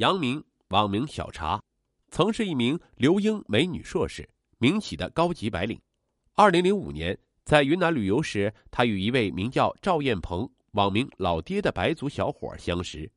[0.00, 1.62] 杨明，网名小茶，
[2.08, 4.26] 曾是一名留英美女硕士，
[4.56, 5.78] 民企的高级白领。
[6.32, 13.12] 二零零五年，在云南旅游时，他与一位名叫赵艳鹏、网名老爹的白族小伙相识。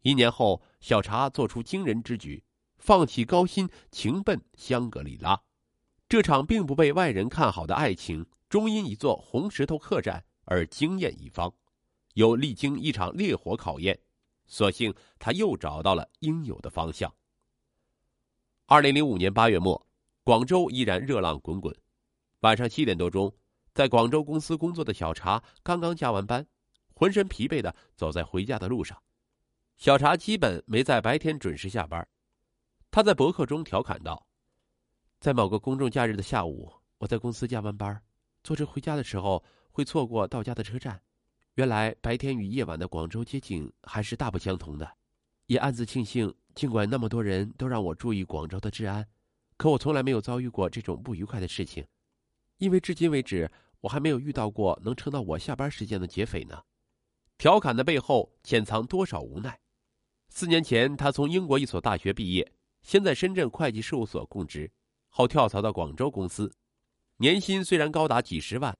[0.00, 2.42] 一年后，小茶做出惊人之举，
[2.78, 5.38] 放弃高薪，情奔香格里拉。
[6.08, 11.52] 这场并不被外人看好的爱情，终因一座红石头客栈而惊艳一方。
[12.14, 14.00] 又历经一场烈火考验，
[14.46, 17.12] 所幸他又找到了应有的方向。
[18.66, 19.86] 二零零五年八月末，
[20.24, 21.74] 广州依然热浪滚滚。
[22.40, 23.32] 晚上七点多钟，
[23.74, 26.46] 在广州公司工作的小茶刚刚加完班，
[26.94, 29.00] 浑身疲惫的走在回家的路上。
[29.76, 32.06] 小茶基本没在白天准时下班，
[32.90, 34.26] 他在博客中调侃道
[35.20, 38.02] ：“在某个公众假日的下午，我在公司加完班，
[38.42, 41.02] 坐车回家的时候会错过到家的车站。
[41.56, 44.86] 原来白天与夜晚的广州街景还是大不相同的，
[45.46, 49.08] 也暗自庆幸，尽管那么多人都让我注意广州的治安，
[49.56, 51.82] 可我从来没有遭遇过这种不愉快的事情，
[52.58, 56.62] 因为至今为止我还没有遇到过能撑到我下班时间的劫匪呢。”
[57.38, 59.58] 调侃的背后潜藏多少无奈？
[60.28, 64.70] 四年前，他从英国一所大学毕业，先在深圳会计事务所供职，
[65.08, 66.52] 后跳槽到广州公司。
[67.16, 68.76] 年薪虽然高达几十万，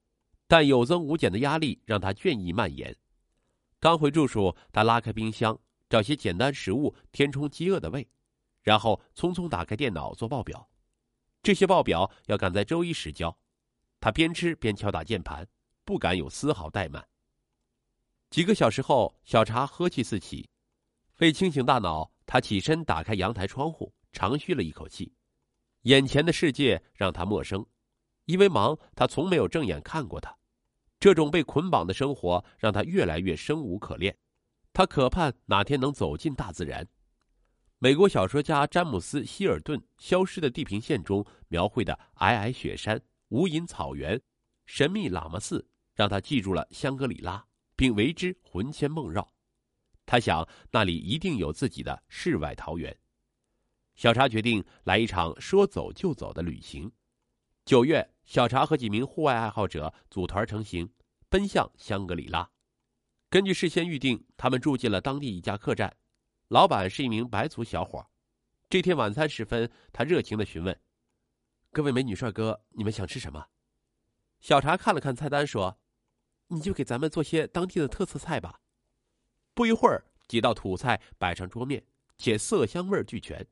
[0.47, 2.95] 但有增无减的压力让他倦意蔓延。
[3.79, 5.59] 刚回住处，他拉开冰箱，
[5.89, 8.07] 找些简单食物填充饥饿的胃，
[8.63, 10.67] 然后匆匆打开电脑做报表。
[11.43, 13.37] 这些报表要赶在周一时交，
[13.99, 15.47] 他边吃边敲打键盘，
[15.85, 17.07] 不敢有丝毫怠慢。
[18.29, 20.49] 几个小时后，小茶喝气四起。
[21.19, 25.13] 为清醒大脑，他起身打开阳台窗户，长吁了一口气。
[25.83, 27.65] 眼前的世界让他陌生，
[28.27, 30.37] 因为忙，他从没有正眼看过他。
[30.99, 34.15] 这种被捆绑的生活让他越来越生无可恋。
[34.73, 36.87] 他渴盼哪天能走进大自然。
[37.79, 44.19] 美国小说家詹姆斯·希尔顿《消失的地平线》中描绘的皑皑雪山、无垠草原、
[44.65, 49.31] 神秘喇嘛寺，让他记住了香格里拉，并为之魂牵梦绕。
[50.05, 52.97] 他想，那里一定有自己的世外桃源。
[53.95, 56.91] 小茶决定来一场说走就走的旅行。
[57.65, 60.91] 九月，小茶和几名户外爱好者组团成行，
[61.29, 62.51] 奔向香格里拉。
[63.29, 65.95] 根据事先预定，他们住进了当地一家客栈，
[66.49, 68.05] 老板是一名白族小伙。
[68.69, 70.77] 这天晚餐时分，他热情的询问
[71.71, 73.47] ：“各位美女帅哥，你们想吃什么？”
[74.41, 75.79] 小茶看了看菜单，说
[76.47, 78.59] ：“你就给咱们做些当地的特色菜吧。”
[79.55, 81.81] 不一会儿，几道土菜摆上桌面，
[82.17, 83.47] 且色香味俱全，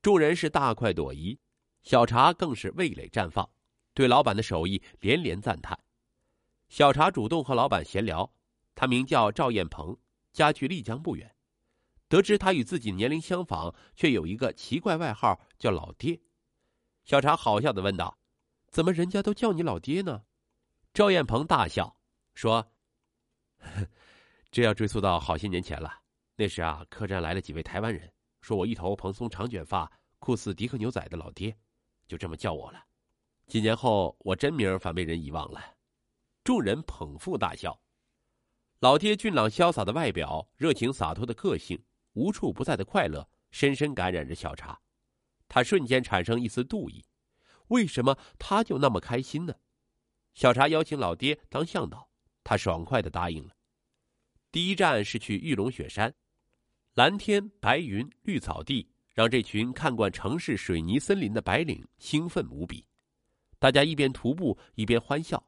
[0.00, 1.40] 众人是大快朵颐，
[1.82, 3.50] 小茶更是味蕾绽放，
[3.98, 5.76] 对老板的手艺连连赞叹。
[6.68, 8.32] 小茶主动和老板闲聊，
[8.76, 9.98] 他名叫赵艳鹏，
[10.32, 11.34] 家距丽江不远。
[12.06, 16.20] 得知他与自己年龄相仿，却有一个奇怪外号叫老爹，
[17.02, 18.16] 小茶好笑的问道
[18.70, 20.22] ：“怎么人家都叫你老爹呢？”
[20.94, 21.96] 赵艳鹏大笑
[22.36, 22.70] 说。
[24.52, 26.02] 这要追溯到好些年前了。
[26.36, 31.58] 那时啊，客栈来了几位台湾人，说我一头蓬松长卷发，酷似迪克牛仔的老爹，
[32.06, 32.84] 就这么叫我了。
[33.48, 35.74] 几年后，我真名反被人遗忘了。
[36.44, 37.80] 众人捧腹大笑。
[38.80, 41.82] 老爹俊朗潇洒的外表，热情洒脱的个性，
[42.12, 44.78] 无处不在的快乐，深深感染着小茶。
[45.48, 47.02] 他瞬间产生一丝妒意：
[47.68, 49.54] 为什么他就那么开心呢？
[50.34, 52.10] 小茶邀请老爹当向导，
[52.44, 53.56] 他爽快的答应了。
[54.52, 56.14] 第一站是去玉龙雪山，
[56.92, 62.84] 蓝天白云绿草地，让这群看惯城市水泥森林的白领兴奋无比。
[63.58, 65.42] 大家一边徒步一边欢笑，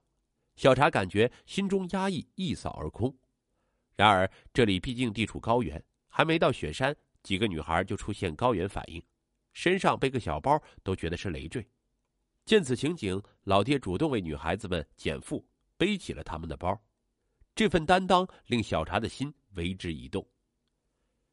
[0.56, 3.16] 小茶感觉心中压抑一扫而空。
[3.96, 9.02] 然而这里毕竟地处高原，还没到雪山，几个女孩就出现高原反应，
[9.52, 11.66] 身上背个小包都觉得是累赘。
[12.46, 16.76] 见此情景，老爹主动为女孩子们减负，背起了他们的包。
[17.54, 20.26] 这份担当令小茶的心为之一动。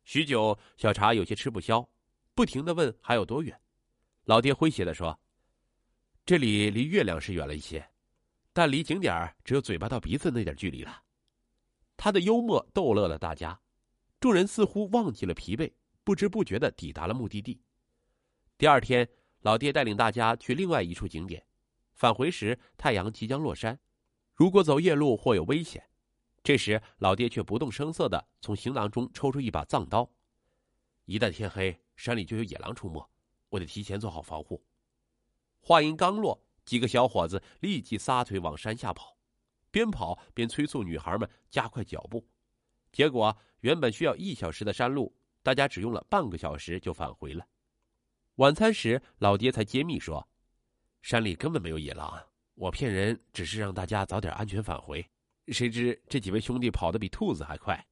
[0.04, 1.90] 许久，小茶有些吃不消，
[2.36, 3.60] 不停的问还有多远。
[4.26, 5.18] 老爹诙谐的说
[6.28, 7.90] ：“这里离月亮是远了一些，
[8.52, 11.04] 但离景点只有嘴巴到鼻子那点距离了。”
[11.96, 13.58] 他的幽默逗乐了大家，
[14.20, 15.72] 众人似乎忘记了疲惫，
[16.04, 17.62] 不知不觉的抵达了目的地。
[18.58, 19.08] 第二天，
[19.40, 21.42] 老爹带领大家去另外一处景点，
[21.94, 23.80] 返回时太阳即将落山，
[24.34, 25.82] 如果走夜路或有危险。
[26.44, 30.12] 这时，老爹却不动声色的从行囊中抽出一把藏刀。
[31.06, 33.10] 一旦天黑，山里就有野狼出没，
[33.48, 34.62] 我得提前做好防护。
[35.68, 39.18] 话音刚落，几个小伙子立即撒腿往山下跑，
[39.70, 42.26] 边跑边催促女孩们加快脚步。
[42.94, 47.46] 结果，原本需要一小时的山路，大家只用了半个小时就返回了。
[48.36, 50.26] 晚餐时，老爹才揭秘说
[51.04, 52.18] ：“山里根本没有野狼，
[52.54, 55.06] 我骗人只是让大家早点安全返回。
[55.50, 57.86] 谁知这几位兄弟跑得比兔子还快。”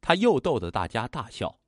[0.00, 1.60] 他又逗得大家大笑。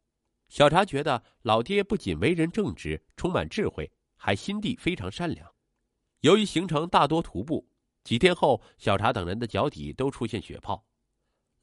[0.48, 5.50] 小茶觉得老爹不仅为人正直、充满智慧，还心地非常善良。
[6.20, 7.66] 由于行程大多徒步，
[8.04, 10.84] 几天后，小茶等人的脚底都出现血泡。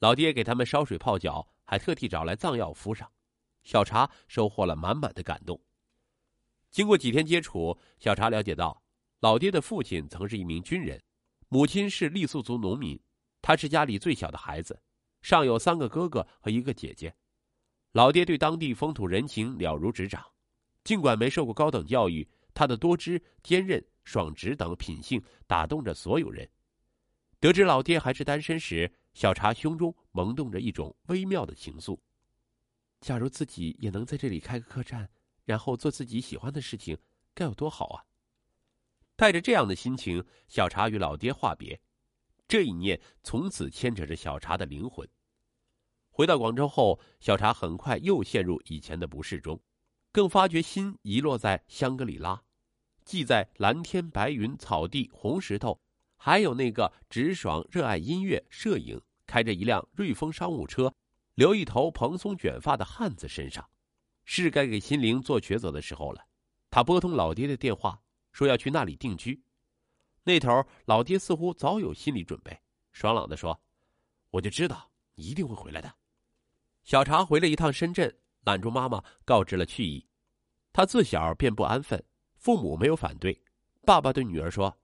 [0.00, 3.08] 老爹给他们烧水泡脚，还特地找来藏药敷上。
[3.62, 5.60] 小茶收获了满满的感动。
[6.68, 8.82] 经过几天接触，小茶了解到，
[9.20, 11.00] 老爹的父亲曾是一名军人，
[11.48, 13.00] 母亲是傈僳族农民，
[13.40, 14.82] 他是家里最小的孩子，
[15.22, 17.14] 上有三个哥哥和一个姐姐。
[17.92, 20.24] 老爹对当地风土人情了如指掌，
[20.82, 22.28] 尽管没受过高等教育，
[22.58, 26.50] 他的多汁、坚韧、爽直等品性打动着所有人。
[27.38, 31.96] 得知老爹还是单身时，小茶胸中萌动着一种微妙的情愫。
[33.00, 35.08] 假如自己也能在这里开个客栈，
[35.44, 36.98] 然后做自己喜欢的事情，
[37.32, 38.02] 该有多好啊！
[39.14, 41.80] 带着这样的心情，小茶与老爹话别。
[42.48, 45.08] 这一念从此牵扯着小茶的灵魂。
[46.10, 49.62] 回到广州后，小茶很快又陷入以前的不适中，
[50.10, 52.42] 更发觉心遗落在香格里拉，
[53.08, 55.80] 系在蓝天白云、草地、红石头，
[56.18, 60.94] 还有那个直爽、热爱音乐、摄影、开着一辆瑞风商务车、
[61.34, 63.66] 留一头蓬松卷发的汉子身上，
[64.26, 66.22] 是该给心灵做抉择的时候了。
[66.68, 67.98] 他拨通老爹的电话，
[68.30, 69.42] 说要去那里定居。
[70.22, 72.60] 那头老爹似乎早有心理准备，
[72.92, 73.58] 爽朗的说
[74.28, 75.90] ：“我就知道你一定会回来的。”
[76.84, 78.14] 小茶回了一趟深圳，
[78.44, 80.06] 揽住妈妈，告知了去意。
[80.72, 82.02] 他自小便不安分，
[82.38, 83.38] 父母没有反对。
[83.84, 84.74] 爸爸对女儿说：“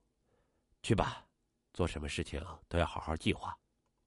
[0.82, 1.24] 去吧，
[1.72, 3.56] 做什么事情都要好好计划，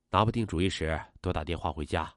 [0.10, 2.14] 拿不定主意时多打电话回家。”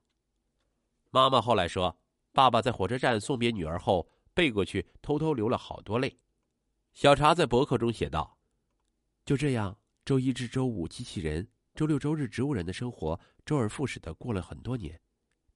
[1.11, 1.97] 妈妈后来说
[2.33, 6.19] ：“爸爸在火车站送别女儿后，背过去偷偷流了好多泪。”
[6.93, 8.37] 小茶在博客中写道
[9.25, 15.01] ：“就这样，周一至周五机器人，周六周日植物人的生活，周而复始的过了很多年。”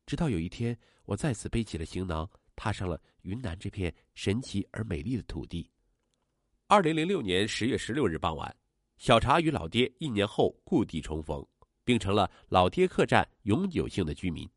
[0.06, 5.70] 直到有一天，我再次背起了行囊，踏上了云南这片神奇而美丽的土地。
[6.66, 8.54] 二零零六年十月十六日傍晚，
[8.98, 11.46] 小茶与老爹一年后故地重逢，
[11.84, 14.48] 并成了老爹客栈永久性的居民。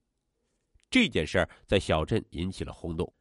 [0.89, 3.13] 这件事儿在小镇引起了轰动。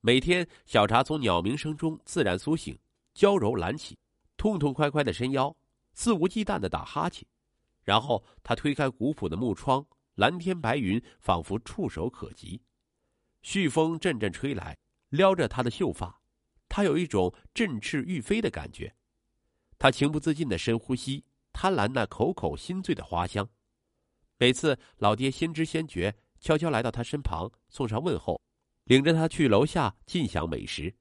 [0.00, 2.78] 每天，小茶从鸟鸣声中自然苏醒，
[3.14, 3.96] 娇柔懒起，
[4.36, 5.56] 痛痛快快的伸腰，
[5.92, 7.26] 肆无忌惮的打哈欠，
[7.82, 9.86] 然后他推开古朴的木窗。
[10.16, 12.62] 蓝天白云仿佛触手可及，
[13.44, 14.74] 煦风阵阵吹来，
[15.10, 16.18] 撩着她的秀发，
[16.66, 18.92] 她有一种振翅欲飞的感觉。
[19.78, 23.46] 她情不自禁的深呼吸，贪婪那口口心醉的花香。
[24.38, 28.40] 每次老爹先知先觉，悄悄来到她身旁，送上问候，
[28.84, 30.94] 领着她去楼下尽享美食。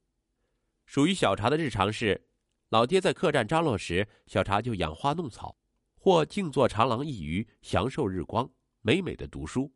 [0.85, 2.27] 属于小茶的日常是，
[2.67, 5.57] 老爹在客栈张罗时，小茶就养花弄草，
[5.95, 8.49] 或静坐长廊一隅，享受日光。
[8.81, 9.71] 美美的读书，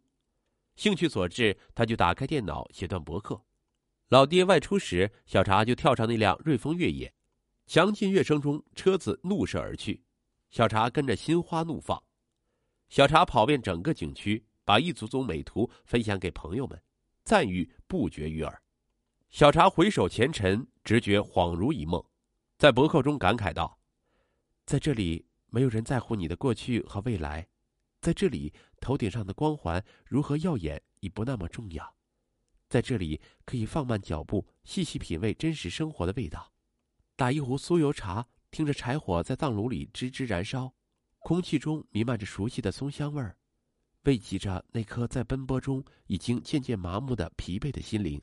[0.78, 3.44] 兴趣所致，他就打开电脑写段博客。
[4.10, 7.14] 老爹外出时，小茶就跳上那辆瑞风越野，
[7.66, 10.04] 强劲乐声中，车子怒射而去，
[10.52, 12.02] 小茶跟着心花怒放。
[12.88, 16.82] 小茶跑遍整个景区，把一组组美图分享给朋友们，
[17.26, 18.62] 赞誉不绝于耳。
[19.30, 22.02] 小茶回首前尘，直觉恍如一梦，
[22.58, 23.80] 在博客中感慨道
[24.64, 27.48] ：“在这里，没有人在乎你的过去和未来。”
[28.08, 31.94] 在这里，头顶上的光环如何耀眼已不那么重要。
[32.70, 36.50] 在这里，可以放慢脚步，细细品味真实生活的味道。
[37.18, 40.74] 打一壶酥油茶，听着柴火在藏炉里吱吱燃烧，
[41.20, 43.36] 空气中弥漫着熟悉的松香味儿，
[44.04, 48.22] 慰藉着那颗在奔波中已经渐渐麻木的疲惫的心灵。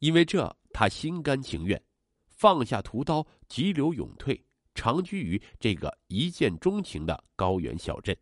[0.00, 1.80] 因为这，他心甘情愿
[2.26, 4.44] 放下屠刀，急流勇退，
[4.74, 8.16] 长居于这个一见钟情的高原小镇。